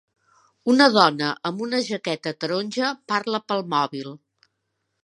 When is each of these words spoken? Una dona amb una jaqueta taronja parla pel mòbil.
Una 0.73 0.87
dona 0.95 1.27
amb 1.49 1.61
una 1.67 1.83
jaqueta 1.89 2.35
taronja 2.45 2.91
parla 3.15 3.45
pel 3.53 3.67
mòbil. 3.77 4.15